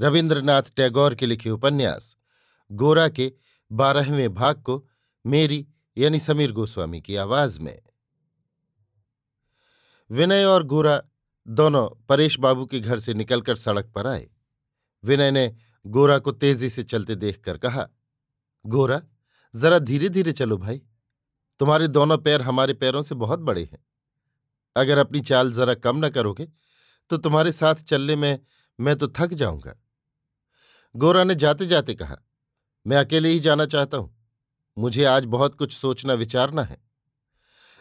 [0.00, 2.16] रविन्द्रनाथ टैगोर के लिखे उपन्यास,
[2.70, 3.32] गोरा के
[3.70, 4.88] बारहवें भाग को
[5.24, 5.66] मेरी
[5.96, 7.82] यानी समीर गोस्वामी की आवाज़ में।
[10.10, 11.00] विनय और गोरा
[11.46, 14.28] दोनों परेश बाबू के घर से निकलकर सड़क पर आए।
[15.04, 15.54] विनय ने
[15.86, 17.88] गोरा को तेज़ी से चलते देखकर कहा,
[18.64, 19.00] गोरा,
[19.54, 20.82] जरा धीरे धीरे चलो भाई।
[21.60, 23.84] तुम्हारे दोनों पैर हमारे पैरों से बहुत बड़े हैं।
[24.76, 26.48] अगर अपनी चाल जरा कम न करोगे
[27.10, 28.38] तो तुम्हारे साथ चलने में
[28.80, 29.74] मैं तो थक जाऊँगा।
[30.96, 32.16] गोरा ने जाते जाते कहा,
[32.86, 34.14] मैं अकेले ही जाना चाहता हूँ।
[34.76, 36.78] मुझे आज बहुत कुछ सोचना, विचारना है।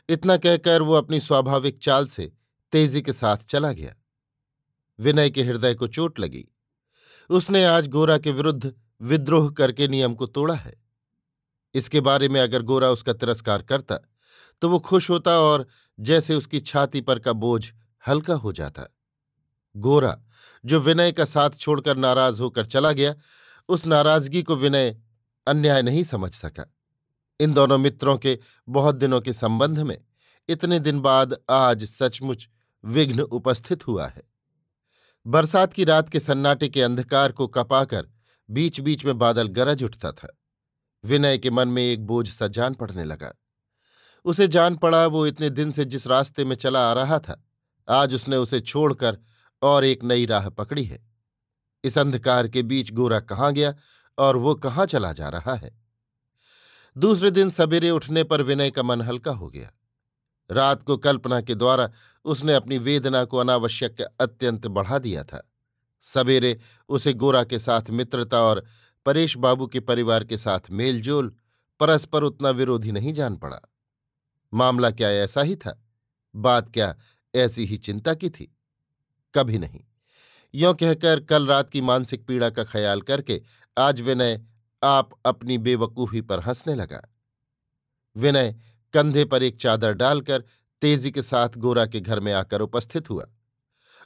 [0.09, 2.31] इतना कहकर वो अपनी स्वाभाविक चाल से
[2.73, 3.93] तेज़ी के साथ चला गया।
[4.99, 6.45] विनय के हृदय को चोट लगी।
[7.29, 10.73] उसने आज गोरा के विरुद्ध विद्रोह करके नियम को तोड़ा है।
[11.75, 13.99] इसके बारे में अगर गोरा उसका तिरस्कार करता
[14.61, 15.67] तो वो खुश होता और
[15.99, 17.71] जैसे उसकी छाती पर का बोझ
[18.03, 18.85] हल्का हो जाता।
[19.75, 20.17] गोरा,
[20.65, 23.15] जो विनय का साथ छोड़कर नाराज़ होकर चला गया,
[23.69, 24.95] उस नाराज़गी को विनय
[25.47, 26.65] अन्याय नहीं समझ सका।
[27.39, 29.97] इन दोनों मित्रों के बहुत दिनों के संबंध में
[30.49, 32.47] इतने दिन बाद आज सचमुच
[32.83, 34.23] विघ्न उपस्थित हुआ है।
[35.25, 38.07] बरसात की रात के सन्नाटे के अंधकार को कपाकर
[38.49, 40.27] बीच बीच में बादल गरज उठता था।
[41.03, 43.33] विनय के मन में एक बोझ सा जान पड़ने लगा।
[44.25, 47.43] उसे जान पड़ा वो इतने दिन से जिस रास्ते में चला आ रहा था,
[47.87, 49.17] आज उसने उसे छोड़कर
[49.65, 51.07] और एक नई राह पकड़ी है।
[51.83, 53.75] इस अंधकार के बीच गोरा कहाँ गया
[54.17, 55.81] और वो कहाँ चला जा रहा है?
[56.97, 59.71] दूसरे दिन सवेरे उठने पर विनय का मन हल्का हो गया।
[60.51, 61.91] रात को कल्पना के द्वारा
[62.25, 65.51] उसने अपनी वेदना को अनावश्यक अत्यंत बढ़ा दिया था।
[66.01, 66.59] सवेरे
[66.89, 68.65] उसे गोरा के साथ मित्रता और
[69.05, 71.35] परेश बाबू के परिवार के साथ मेलजोल,
[71.79, 73.59] परस्पर उतना विरोधी नहीं जान पड़ा।
[74.53, 75.85] मामला क्या ऐसा ही था?
[76.35, 76.95] बात क्या
[77.35, 78.54] ऐसी ही चिंता की थी?
[79.35, 79.81] कभी नहीं।
[80.55, 83.41] यों कहकर कल रात की मानसिक पीड़ा का ख्याल करके
[83.77, 84.41] आज विनय
[84.83, 87.01] आप अपनी बेवकूफ़ी पर हंसने लगा।
[88.17, 88.55] विनय
[88.93, 90.43] कंधे पर एक चादर डालकर
[90.81, 93.27] तेज़ी के साथ गोरा के घर में आकर उपस्थित हुआ।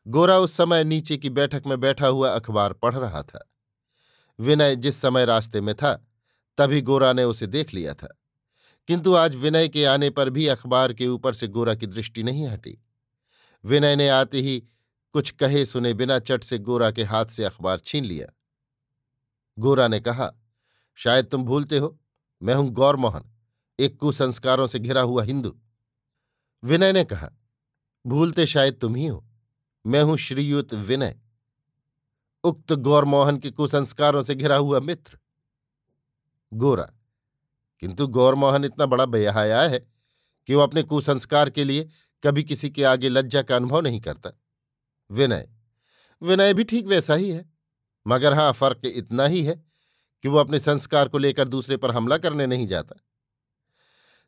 [0.08, 3.52] गोरा उस समय नीचे की बैठक में बैठा हुआ अखबार पढ़ रहा था।
[4.40, 6.08] विनय जिस समय रास्ते में था,
[6.58, 8.22] तभी गोरा ने उसे देख लिया था।
[8.88, 12.48] किंतु आज विनय के आने पर भी अखबार के ऊपर से गोरा की दृष्टि नहीं
[12.48, 12.84] हटी।
[13.66, 14.64] विनय ने आते ही
[15.14, 18.28] कुछ कहे सुने बिना चट से गोरा के हाथ से अखबार छीन लिया।
[19.58, 20.32] गोरा ने कहा,
[20.96, 21.98] शायद तुम भूलते हो,
[22.42, 23.24] मैं हूँ गौरमोहन,
[23.80, 25.56] एक कुसंस्कारों से घिरा हुआ हिंदू।
[26.64, 27.30] विनय ने कहा,
[28.06, 29.26] भूलते शायद तुम ही हो,
[29.86, 31.20] मैं हूँ श्रीयुत विनय,
[32.44, 35.18] उक्त गौरमोहन के कुसंस्कारों से घिरा हुआ मित्र।
[36.54, 36.90] गोरा,
[37.80, 39.80] किंतु गौरमोहन इतना बड़ा बेहया है
[40.50, 41.88] कि वो अपने कुसंस्कार के लिए
[42.24, 44.32] कभी किसी के आगे लज्जा का अनुभव नहीं करता।
[45.12, 45.48] विनय।
[46.22, 47.46] विनय भी ठीक वैसा ही है,
[48.08, 49.64] मगर हाँ, फ़र्क इतना ही है
[50.24, 52.96] कि वो अपने संस्कार को लेकर दूसरे पर हमला करने नहीं जाता।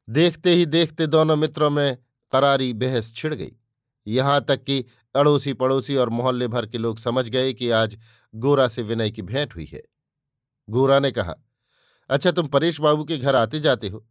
[0.08, 1.98] देखते ही देखते दोनों मित्रों में
[2.32, 3.52] करारी बहस छिड़ गई।
[4.08, 7.98] यहाँ तक कि अड़ोसी पड़ोसी और मोहल्ले भर के लोग समझ गए कि आज
[8.34, 9.82] गोरा से विनय की भेंट हुई है।
[10.70, 11.36] गोरा ने कहा
[12.10, 14.06] अच्छा तुम परेश बाबू के घर आते जाते हो।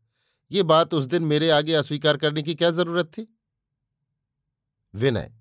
[0.50, 3.26] ये बात उस दिन मेरे आगे अस्वीकार करने की क्या ज़रूरत थी?
[4.94, 5.32] विनय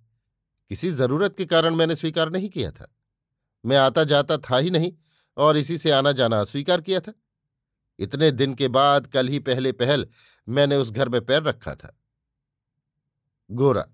[0.72, 2.94] किसी ज़रूरत के कारण मैंने स्वीकार नहीं किया था।
[3.64, 4.92] मैं आता जाता था ही नहीं
[5.38, 7.14] और इसी से आना जाना अस्वीकार किया था।
[8.00, 10.08] इतने दिन के बाद कल ही पहले पहल
[10.48, 11.96] मैंने उस घर में पैर रखा था।
[13.50, 13.86] गोरा,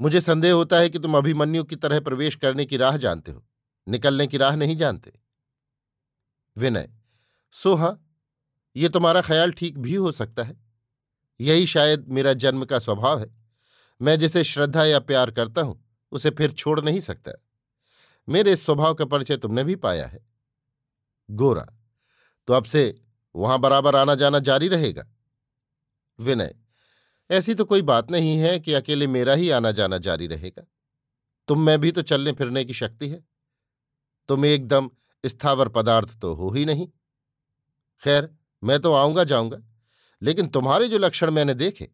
[0.00, 3.44] मुझे संदेह होता है कि तुम अभिमन्यु की तरह प्रवेश करने की राह जानते हो,
[3.86, 5.12] निकलने की राह नहीं जानते।
[6.56, 6.88] विनय,
[7.54, 7.98] सो हाँ,
[8.76, 10.56] ये तुम्हारा ख्याल ठीक भी हो सकता है।
[11.40, 13.26] यही शायद मेरा जन्म का स्वभाव है।
[14.00, 17.32] मैं जिसे श्रद्धा या प्यार करता हूँ उसे फिर छोड़ नहीं सकता।
[18.28, 20.24] मेरे इस स्वभाव का परिचय तुमने भी पाया है।
[21.30, 21.66] गोरा
[22.48, 23.00] तो अब से
[23.34, 25.06] वहाँ बराबर आना जाना जारी रहेगा?
[26.18, 26.54] विनय,
[27.30, 30.66] ऐसी तो कोई बात नहीं है कि अकेले मेरा ही आना जाना जारी रहेगा।
[31.48, 33.24] तुम में भी तो चलने फिरने की शक्ति है।
[34.28, 34.90] तुम एकदम
[35.24, 36.88] स्थावर पदार्थ तो हो ही नहीं।
[38.00, 38.28] खैर,
[38.64, 39.58] मैं तो आऊँगा जाऊँगा
[40.22, 41.88] लेकिन तुम्हारे जो लक्षण मैंने देखे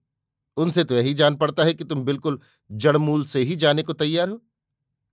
[0.56, 4.28] उनसे तो यही जान पड़ता है कि तुम बिल्कुल जड़मूल से ही जाने को तैयार
[4.28, 4.42] हो।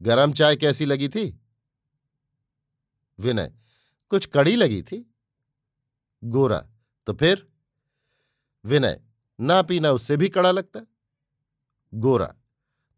[0.01, 1.39] गरम चाय कैसी लगी थी?
[3.19, 3.53] विनय,
[4.11, 5.15] कुछ कड़ी लगी थी?
[6.23, 6.59] गोरा
[7.07, 7.47] तो फिर?
[8.65, 9.01] विनय,
[9.39, 10.79] ना पीना उससे भी कड़ा लगता।
[11.93, 12.33] गोरा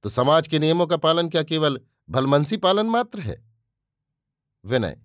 [0.03, 3.44] तो समाज के नियमों का पालन क्या केवल भलमनसी पालन मात्र है?
[4.65, 5.01] विनय,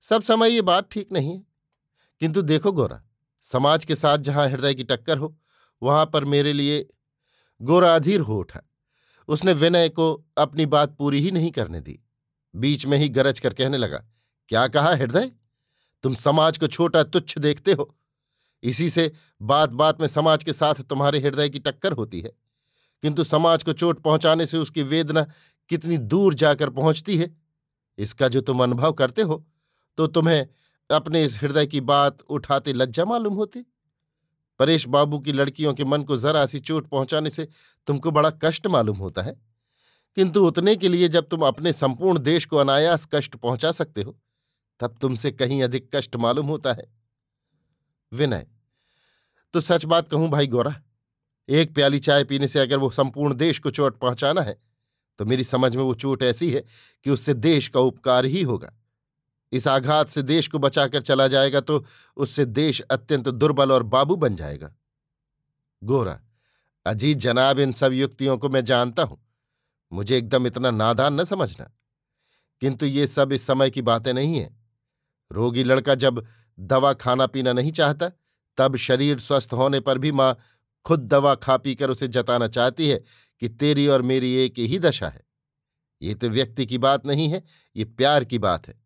[0.00, 1.44] सब समय ये बात ठीक नहीं है।
[2.20, 3.02] किंतु देखो गोरा,
[3.44, 5.36] समाज के साथ जहाँ हृदय की टक्कर हो
[5.82, 6.86] वहाँ पर मेरे लिए
[7.60, 8.62] गोरा अधीर हो उठा।
[9.28, 11.98] उसने विनय को अपनी बात पूरी ही नहीं करने दी।
[12.54, 13.98] बीच में ही गरज कर कहने लगा,
[14.50, 15.30] क्या कहा हृदय?
[16.04, 17.94] तुम समाज को छोटा तुच्छ देखते हो।
[18.62, 19.10] इसी से
[19.42, 22.32] बात बात में समाज के साथ तुम्हारे हृदय की टक्कर होती है।
[23.02, 25.26] किंतु समाज को चोट पहुँचाने से उसकी वेदना
[25.70, 27.34] कितनी दूर जाकर पहुँचती है।
[27.98, 29.44] इसका जो तुम अनुभव करते हो
[29.98, 30.46] तो तुम्हें
[30.90, 33.64] अपने इस हृदय की बात उठाते लज्जा मालूम होती।
[34.60, 37.48] परेश बाबू की लड़कियों के मन को जरा सी चोट पहुँचाने से
[37.88, 39.34] तुमको बड़ा कष्ट मालूम होता है।
[40.16, 44.16] किंतु उतने के लिए जब तुम अपने संपूर्ण देश को अनायास कष्ट पहुँचा सकते हो,
[44.80, 46.86] तब तुमसे कहीं अधिक कष्ट मालूम होता है।
[48.12, 48.46] विनय
[49.54, 50.74] तो सच बात कहूँ भाई गोरा,
[51.48, 54.56] एक प्याली चाय पीने से अगर वो संपूर्ण देश को चोट पहुंचाना है
[55.18, 56.62] तो मेरी समझ में वो चोट ऐसी है
[57.06, 58.72] कि उससे देश का उपकार ही होगा।
[59.52, 61.84] इस आघात से देश को बचाकर चला जाएगा तो
[62.16, 64.76] उससे देश अत्यंत दुर्बल और बाबू बन जाएगा।
[65.84, 66.20] गोरा,
[66.86, 69.26] अजीत जनाब, इन सब युक्तियों को मैं जानता हूँ।
[69.92, 71.76] मुझे एकदम इतना नादान न समझना।
[72.60, 74.66] किंतु ये सब इस समय की बातें नहीं हैं।
[75.32, 76.26] रोगी लड़का जब
[76.60, 78.10] दवा खाना पीना नहीं चाहता,
[78.56, 80.38] तब शरीर स्वस्थ होने पर भी माँ
[80.84, 83.02] खुद दवा खा पीकर उसे जताना चाहती है
[83.40, 85.22] कि तेरी और मेरी एक ही दशा है।
[86.02, 87.42] ये तो व्यक्ति की बात नहीं है,
[87.76, 88.85] ये प्यार की बात है।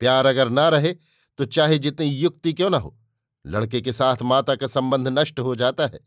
[0.00, 0.94] प्यार अगर ना रहे
[1.38, 2.96] तो चाहे जितनी युक्ति क्यों ना हो,
[3.44, 6.00] लड़के के साथ माता का संबंध नष्ट हो जाता है।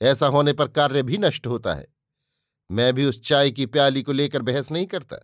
[0.00, 1.86] ऐसा होने पर कार्य भी नष्ट होता है।
[2.70, 5.16] मैं भी उस चाय की प्याली को लेकर बहस नहीं करता,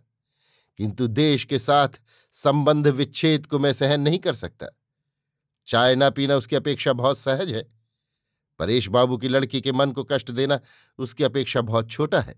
[0.79, 2.01] किंतु देश के साथ
[2.35, 4.67] संबंध विच्छेद को मैं सहन नहीं कर सकता।
[5.67, 7.63] चाय ना पीना उसकी अपेक्षा बहुत सहज है।
[8.59, 10.59] परेश बाबू की लड़की के मन को कष्ट देना
[10.99, 12.35] उसकी अपेक्षा बहुत छोटा है।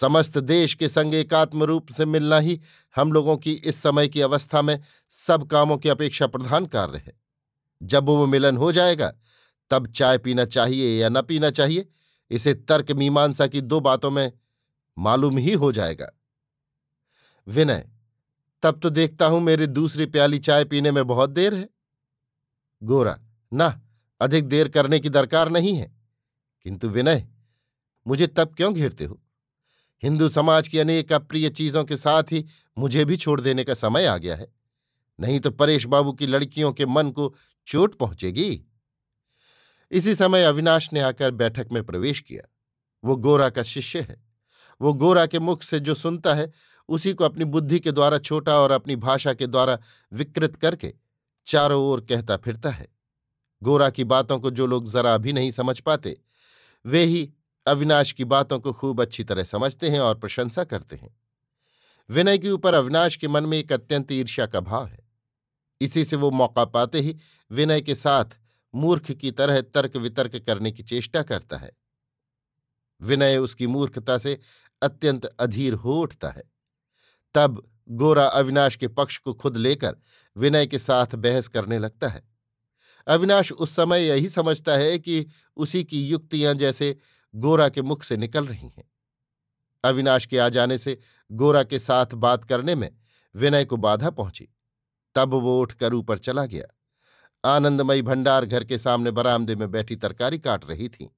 [0.00, 2.60] समस्त देश के संग एकात्म रूप से मिलना ही
[2.96, 7.20] हम लोगों की इस समय की अवस्था में सब कामों की अपेक्षा प्रधान कार्य है।
[7.82, 9.14] जब वो मिलन हो जाएगा,
[9.70, 11.88] तब चाय पीना चाहिए या न पीना चाहिए,
[12.30, 14.32] इसे तर्क मीमांसा की दो बातों में
[14.98, 16.12] मालूम ही हो जाएगा।
[17.48, 17.90] विनय,
[18.62, 21.68] तब तो देखता हूँ मेरी दूसरी प्याली चाय पीने में बहुत देर है।
[22.82, 23.18] गोरा,
[23.52, 23.82] ना,
[24.20, 25.96] अधिक देर करने की दरकार नहीं है।
[26.62, 27.28] किंतु विनय,
[28.06, 29.20] मुझे तब क्यों घेरते हो?
[30.04, 32.44] हिंदू समाज की अनेक अप्रिय चीज़ों के साथ ही
[32.78, 34.52] मुझे भी छोड़ देने का समय आ गया है।
[35.20, 37.34] नहीं तो परेश बाबू की लड़कियों के मन को
[37.66, 38.64] चोट पहुंचेगी।
[39.90, 42.48] इसी समय अविनाश ने आकर बैठक में प्रवेश किया।
[43.04, 44.24] वो गोरा का शिष्य है।
[44.80, 46.52] वो गोरा के मुख से जो सुनता है,
[46.88, 49.78] उसी को अपनी बुद्धि के द्वारा छोटा और अपनी भाषा के द्वारा
[50.12, 50.94] विकृत करके
[51.46, 52.88] चारों ओर कहता फिरता है।
[53.62, 56.20] गोरा की बातों को जो लोग जरा भी नहीं समझ पाते,
[56.86, 57.32] वे ही
[57.66, 61.20] अविनाश की बातों को खूब अच्छी तरह समझते हैं और प्रशंसा करते हैं।
[62.10, 65.08] विनय के ऊपर अविनाश के मन में एक अत्यंत ईर्ष्या का भाव है।
[65.80, 67.16] इसी से वो मौका पाते ही
[67.50, 68.24] विनय के साथ
[68.74, 71.72] मूर्ख की तरह तर्क वितर्क करने की चेष्टा करता है।
[73.02, 74.38] विनय उसकी मूर्खता से
[74.82, 76.42] अत्यंत अधीर हो उठता है।
[77.34, 79.96] तब गोरा अविनाश के पक्ष को खुद लेकर
[80.36, 82.22] विनय के साथ बहस करने लगता है।
[83.06, 86.96] अविनाश उस समय यही समझता है कि उसी की युक्तियाँ जैसे
[87.34, 88.90] गोरा के मुख से निकल रही हैं।
[89.84, 90.98] अविनाश के आ जाने से
[91.32, 92.96] गोरा के साथ बात करने में
[93.34, 94.48] विनय को बाधा पहुँची।
[95.14, 96.64] तब वो उठकर ऊपर चला गया।
[97.44, 101.16] आनंदमयी भंडार घर के सामने बरामदे में बैठी तरकारी काट रही थी।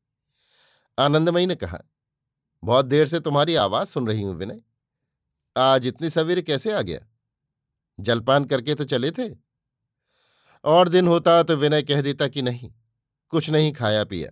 [0.99, 1.79] आनंदमयी ने कहा,
[2.65, 4.63] बहुत देर से तुम्हारी आवाज़ सुन रही हूँ विनय।
[5.57, 7.01] आज इतनी सवेरे कैसे आ गया?
[8.01, 9.37] जलपान करके तो चले थे?
[10.65, 12.73] और दिन होता तो विनय कह देता कि नहीं,
[13.29, 14.31] कुछ नहीं खाया पिया।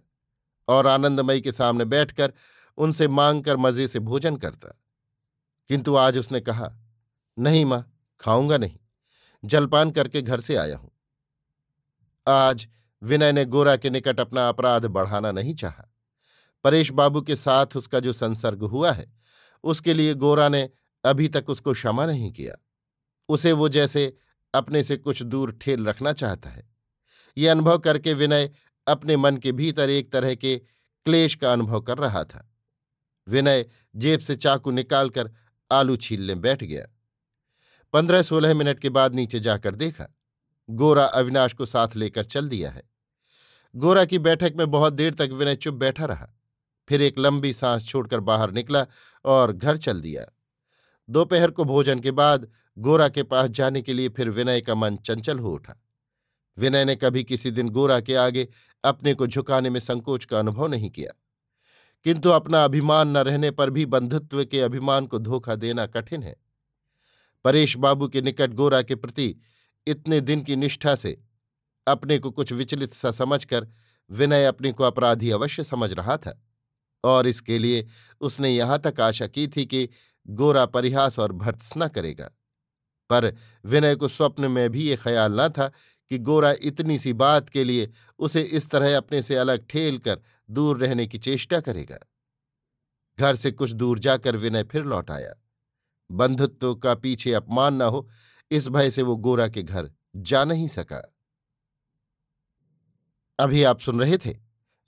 [0.69, 2.33] और आनंदमयी के सामने बैठकर
[2.79, 4.81] उनसे मांग कर मज़े से भोजन करता।
[5.69, 6.77] किंतु आज उसने कहा,
[7.39, 8.79] नहीं माँ, खाऊँगा नहीं।
[9.45, 10.91] जलपान करके घर से आया हूँ।
[12.29, 12.69] आज
[13.03, 15.95] विनय ने गोरा के निकट अपना अपराध बढ़ाना नहीं चाहा।
[16.65, 19.13] परेश बाबू के साथ उसका जो संसर्ग हुआ है,
[19.65, 20.71] उसके लिए गोरा ने
[21.05, 22.55] अभी तक उसको क्षमा नहीं किया।
[23.29, 24.17] उसे वो जैसे
[24.55, 26.71] अपने से कुछ दूर ठेल रखना चाहता है।
[27.39, 28.51] ये अनुभव करके विनय
[28.87, 30.59] अपने मन के भीतर एक तरह के
[31.05, 32.55] क्लेश का अनुभव कर रहा था।
[33.29, 35.31] विनय जेब से चाकू निकालकर
[35.73, 36.87] आलू छीलने बैठ गया।
[37.93, 40.07] पंद्रह सोलह मिनट के बाद नीचे जाकर देखा,
[40.71, 42.83] गोरा अविनाश को साथ लेकर चल दिया है।
[43.77, 46.29] गोरा की बैठक में बहुत देर तक विनय चुप बैठा रहा।
[46.89, 48.87] फिर एक लंबी सांस छोड़कर बाहर निकला
[49.25, 50.27] और घर चल दिया।
[51.11, 54.97] दोपहर को भोजन के बाद गोरा के पास जाने के लिए फिर विनय का मन
[54.97, 55.84] चंचल हो उठा।
[56.59, 58.49] विनय ने कभी किसी दिन गोरा के आगे
[58.85, 61.13] अपने को झुकाने में संकोच का अनुभव नहीं किया।
[62.05, 66.37] किंतु अपना अभिमान न रहने पर भी बंधुत्व के अभिमान को धोखा देना कठिन है।
[67.45, 69.37] परेश बाबू के निकट गोरा के प्रति
[69.87, 71.23] इतने दिन की निष्ठा से
[71.87, 73.69] अपने को कुछ विचलित सा समझकर
[74.11, 76.43] विनय अपने को अपराधी अवश्य समझ रहा था।
[77.05, 77.87] और इसके लिए
[78.21, 79.89] उसने यहाँ तक आशा की थी कि
[80.29, 82.31] गोरा परिहास और भर्त्स न करेगा।
[83.11, 85.73] पर विनय को स्वप्न में भी ये ख्याल न था
[86.11, 90.21] कि गोरा इतनी सी बात के लिए उसे इस तरह अपने से अलग ठेल कर
[90.51, 91.99] दूर रहने की चेष्टा करेगा।
[93.19, 95.35] घर से कुछ दूर जाकर विनय फिर लौट आया।
[96.11, 98.09] बंधुत्व का पीछे अपमान न हो,
[98.51, 101.15] इस भय से वो गोरा के घर जा नहीं सका।
[103.39, 104.37] अभी आप सुन रहे थे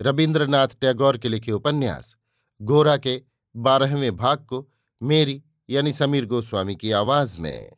[0.02, 2.16] रविन्द्रनाथ टैगोर के लिखे उपन्यास,
[2.62, 3.22] गोरा के
[3.56, 4.68] बारहवें भाग को
[5.02, 7.72] मेरी यानी समीर गोस्वामी की आवाज़ में।